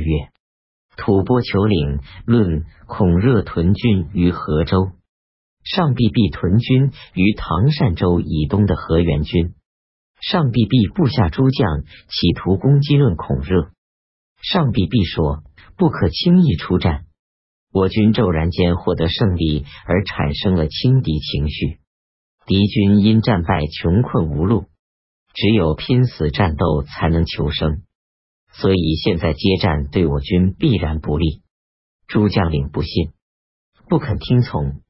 [0.00, 0.30] 月，
[0.96, 4.92] 吐蕃酋领论孔热屯军于河州，
[5.62, 9.54] 上必必屯军于唐善州以东的河源军。
[10.20, 13.70] 上必必部下诸将企图攻击论孔热，
[14.42, 15.42] 上必必说
[15.78, 17.06] 不可轻易出战。
[17.72, 21.78] 我军骤然间获得胜利，而产生了轻敌情绪。
[22.44, 24.66] 敌军因战败穷困无路，
[25.32, 27.82] 只有拼死战斗才能求生。
[28.52, 31.42] 所以现在接战对我军必然不利。
[32.06, 33.12] 诸将领不信，
[33.88, 34.82] 不肯听从。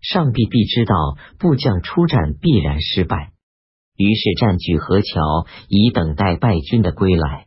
[0.00, 0.94] 上必必知道
[1.38, 3.32] 部将出战必然失败，
[3.96, 7.46] 于是占据河桥，以等待败军的归来。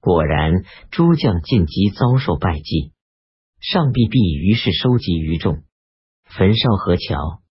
[0.00, 2.92] 果然，诸将进击遭受败绩。
[3.60, 5.64] 上必必于是收集余众，
[6.24, 7.42] 焚烧河桥，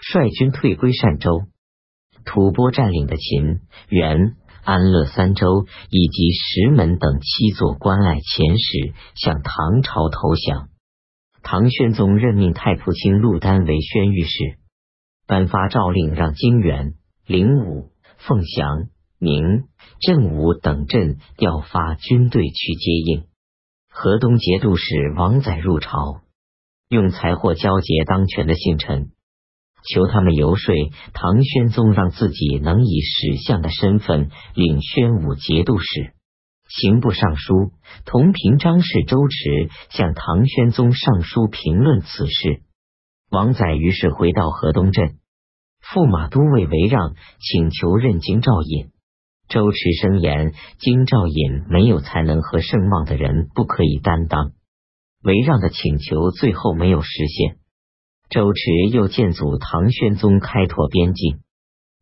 [0.00, 1.42] 率军退归善州。
[2.24, 10.68] 吐蕃占领的秦、元、安乐三州以及石门等七座关隘遣使向唐朝投降。
[11.42, 14.58] 唐玄宗任命太仆卿陆丹为宣谕使，
[15.26, 16.94] 颁发诏令，让荆远、
[17.26, 18.86] 灵武、凤翔、
[19.18, 19.64] 宁、
[20.00, 23.24] 镇武等镇调发军队去接应。
[23.90, 26.20] 河东节度使王载入朝，
[26.88, 29.10] 用财货交结当权的姓陈，
[29.84, 30.74] 求他们游说
[31.12, 36.12] 唐宣宗，让自己能以史相的身份领宣武节度使。
[36.68, 37.72] 刑部尚书
[38.06, 42.62] 同平章事周驰向唐宣宗上书评论此事。
[43.30, 45.16] 王载于是回到河东镇，
[45.82, 48.90] 驸马都尉韦让请求任京兆尹。
[49.48, 54.52] 周驰声言，京兆尹没有才能和声望的人，不可以担当。
[55.22, 57.58] 韦让的请求最后没有实现。
[58.32, 61.42] 周驰又建祖唐宣宗开拓边境，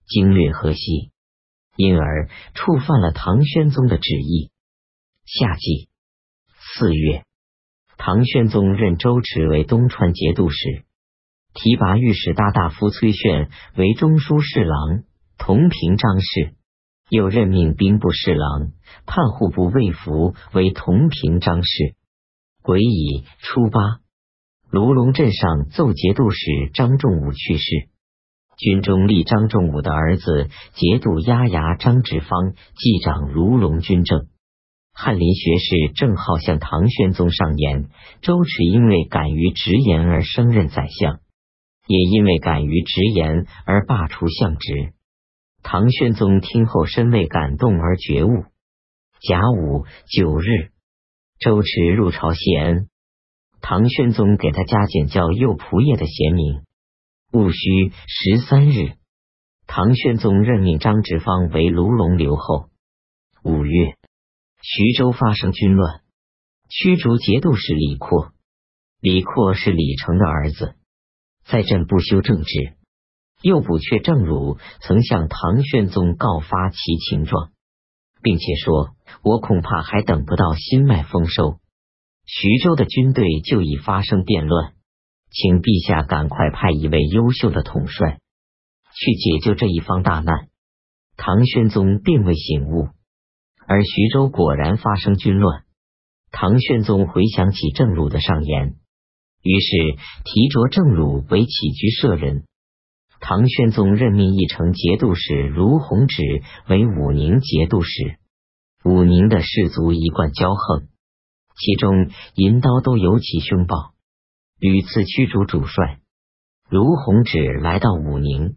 [0.07, 1.11] 经略河西，
[1.75, 4.53] 因而触犯了唐宣宗的旨意。
[5.27, 5.89] 夏季
[6.79, 7.25] 四月，
[7.97, 10.85] 唐宣宗任周驰为东川节度使，
[11.53, 15.03] 提拔御史大大夫崔铉为中书侍郎，
[15.37, 16.55] 同平章事。
[17.09, 18.71] 又任命兵部侍郎、
[19.05, 21.97] 判户部尉俘为同平章事。
[22.63, 24.00] 癸乙初八，
[24.71, 27.89] 卢龙镇上奏节度使张仲武去世，
[28.57, 34.29] 军中立张仲武的儿子节度押牙张直方继掌卢龙军政。
[34.93, 37.89] 翰林学士郑浩向唐玄宗上言：
[38.23, 41.19] 周驰因为敢于直言而升任宰相，
[41.89, 44.93] 也因为敢于直言而罢除相职。
[45.65, 48.45] 唐玄宗听后深为感动而觉悟。
[49.21, 50.71] 甲午九日，
[51.41, 52.89] 周驰入朝谢恩，
[53.61, 56.63] 唐玄宗给他加减叫右仆射的贤名。
[57.33, 58.97] 戊戌十三日，
[59.67, 62.71] 唐玄宗任命张直方为卢龙留后。
[63.45, 63.97] 五月，
[64.61, 66.01] 徐州发生军乱，
[66.69, 68.33] 驱逐节度使李阔。
[69.01, 70.75] 李阔是李成的儿子，
[71.45, 72.75] 在镇不修正治。
[73.43, 77.53] 右补阙郑汝曾向唐玄宗告发其情状，
[78.21, 78.91] 并且说
[79.23, 81.60] ：“我恐怕还等不到新麦丰收，
[82.33, 84.75] 徐州的军队就已发生变乱，
[85.33, 88.21] 请陛下赶快派一位优秀的统帅
[88.95, 90.47] 去解救这一方大难。”
[91.19, 92.89] 唐玄宗并未醒悟，
[93.67, 95.65] 而徐州果然发生军乱。
[96.31, 98.77] 唐玄宗回想起郑汝的上言，
[99.43, 102.45] 于是提擢郑汝为起居舍人。
[103.19, 106.23] 唐玄宗任命义城节度使卢弘止
[106.69, 108.19] 为武宁节度使。
[108.85, 110.87] 武宁的士族一贯骄横，
[111.61, 113.93] 其中银刀都尤其凶暴，
[114.59, 116.01] 屡次驱逐主帅。
[116.71, 118.57] 卢弘止来到武宁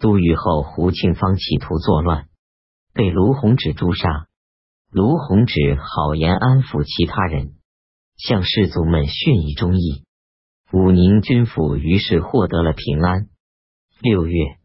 [0.00, 2.26] 都虞后，胡庆芳企图作乱，
[2.92, 4.26] 被卢弘止诛杀。
[4.90, 7.54] 卢弘止好言安抚其他人，
[8.16, 10.04] 向士族们训以忠义。
[10.72, 13.28] 武宁军府于是获得了平安。
[14.00, 14.56] 六月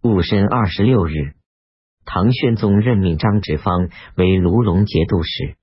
[0.00, 1.34] 戊申二十六日，
[2.06, 5.58] 唐宣宗任命张直方为卢龙节度使。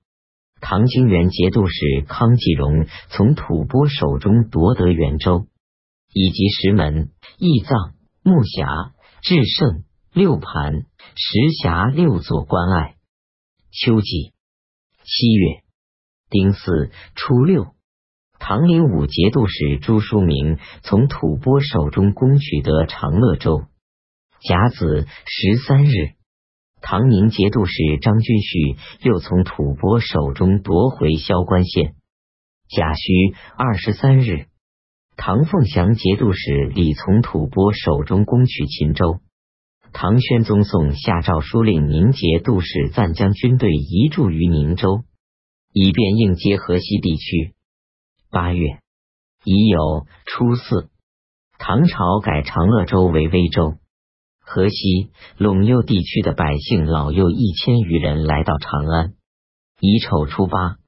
[0.60, 5.46] 唐金元节度使康继荣从吐蕃手中夺得元州
[6.12, 8.92] 以及石门、义藏、木匣、
[9.22, 10.84] 至圣、六盘、
[11.14, 12.96] 石峡六座关隘。
[13.72, 14.32] 秋季
[15.04, 15.62] 七月
[16.28, 17.74] 丁巳初六。
[18.38, 23.64] 唐灵武节度使朱书明从吐蕃手中攻取得长乐州。
[24.40, 26.14] 甲子十三日，
[26.82, 31.94] 唐宁节度使张君胥又从吐蕃手中夺回萧关县。
[32.68, 34.46] 甲戌二十三日，
[35.16, 39.20] 唐凤祥节度使李从吐蕃手中攻取秦州。
[39.92, 45.04] 唐宣宗送下诏书令宁节度使暂将军队移驻于宁州。
[45.72, 47.54] 以便应接河西地区。
[48.28, 48.80] 八月
[49.44, 50.90] 乙酉初四，
[51.58, 53.76] 唐朝改长乐州为威州。
[54.52, 59.12] 河西、陇右地区的百姓老幼一千余人来到长安。
[59.78, 60.78] 乙丑初八，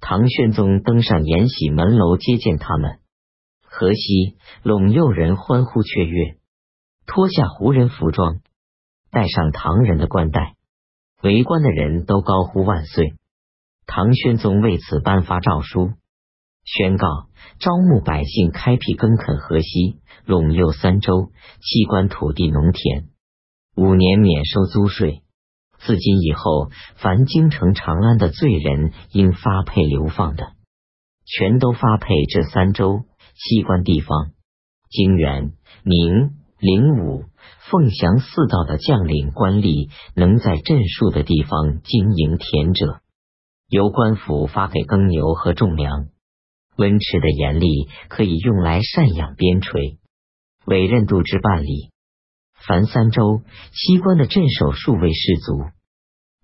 [0.00, 2.98] 唐玄宗登上延禧门楼接见他们。
[3.62, 6.36] 河西、陇右人欢呼雀跃，
[7.06, 8.40] 脱下胡人服装，
[9.12, 10.56] 戴上唐人的冠带，
[11.22, 13.14] 围观的人都高呼万岁。
[13.86, 15.92] 唐玄宗为此颁发诏书，
[16.66, 17.06] 宣告
[17.60, 21.30] 招募百姓开辟耕垦河西、陇右三州，
[21.60, 23.06] 弃官土地农田，
[23.76, 25.22] 五年免收租税。
[25.78, 30.54] 自今以后，凡京城长安的罪人，应发配流放的，
[31.24, 33.04] 全都发配这三州
[33.34, 34.32] 西关地方。
[34.90, 35.52] 京原、
[35.84, 37.26] 宁、灵武、
[37.70, 43.00] 凤翔四道的将领官吏，能在镇戍的地方经营田者，
[43.68, 46.08] 由官府发给耕牛和种粮。
[46.76, 49.98] 温池的严厉，可以用来赡养边陲，
[50.66, 51.90] 委任度之办理。
[52.66, 53.42] 凡三州
[53.72, 55.70] 西关的镇守数位士卒，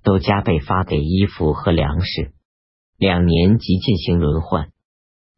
[0.02, 2.32] 都加倍发给衣服和粮食，
[2.96, 4.70] 两年即进行轮换，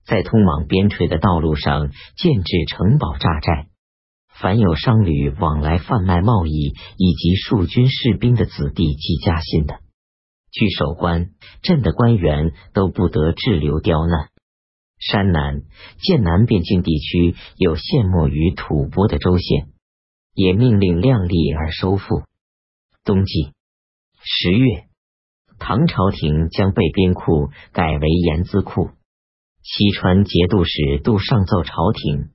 [0.07, 3.69] 在通往边陲的道路上建置城堡栅寨。
[4.37, 9.79] 凡有商旅往来贩卖贸易以及戍军士兵的子弟及家信的，
[10.51, 11.31] 据守关
[11.63, 14.34] 镇的官员都不得滞留刁难。
[15.11, 15.63] 山南、
[15.99, 19.69] 剑南边境地区有陷没于吐蕃的州县。
[20.37, 22.25] 也命令量力而收复。
[23.05, 23.53] 冬季
[24.21, 24.87] 十月，
[25.61, 28.91] 唐朝廷将备边库改为盐资库。
[29.63, 32.31] 西川节度使杜上奏朝廷，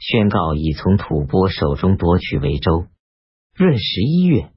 [0.00, 2.88] 宣告已从吐蕃手中夺取维州。
[3.56, 4.50] 闰十一月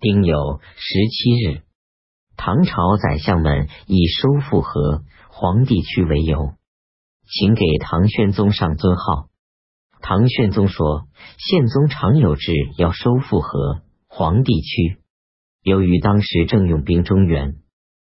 [0.00, 1.62] 丁酉十七日，
[2.36, 6.54] 唐朝宰相们以收复和黄地区为由，
[7.30, 9.28] 请给唐玄宗上尊号。
[10.00, 11.08] 唐玄宗说
[11.38, 14.98] ：“宪宗常有志要收复河黄地区，
[15.62, 17.56] 由于当时正用兵中原，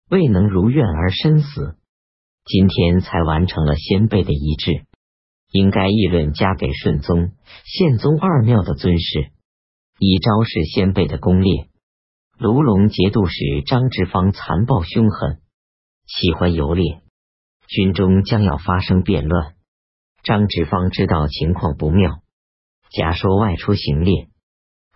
[0.09, 1.77] 未能如愿而身死。
[2.45, 4.85] 今天才完成了先辈的遗志，
[5.51, 7.33] 应该议论加给顺宗、
[7.65, 9.31] 宪宗二庙的尊事，
[9.99, 11.69] 以昭示先辈的功烈。”
[12.39, 15.41] 卢龙节度使张之芳残暴凶狠，
[16.07, 17.03] 喜欢游猎，
[17.71, 19.55] 军中将要发生变乱。
[20.25, 22.19] 张志芳知道情况不妙，
[22.91, 24.27] 假说外出行猎，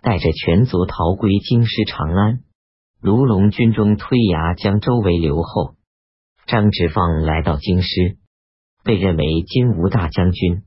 [0.03, 2.41] 带着全族逃归京师长安。
[3.01, 5.77] 卢龙军中推牙将周围留后，
[6.47, 8.17] 张志芳来到京师，
[8.83, 10.65] 被认为金吾大将军。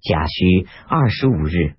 [0.00, 1.74] 甲戌二十五日，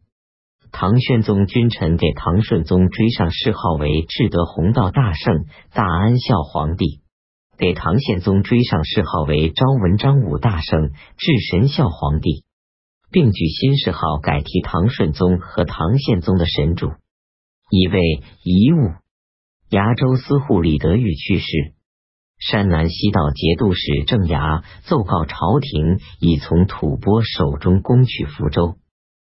[0.73, 7.02] 唐玄宗君臣给唐顺宗追上谥号为至德弘道大圣大安孝皇帝。
[7.63, 12.43] 给唐宪宗追上谥号为昭文章武大圣至神孝皇帝，
[13.09, 16.91] 并举新谥号改提唐顺宗和唐宪宗的神主。
[17.69, 18.91] 一位遗物，
[19.69, 21.45] 崖州司户李德裕去世，
[22.37, 28.75] 山南西道节度使郑牙奏告朝廷，已从吐蕃手中攻取福州。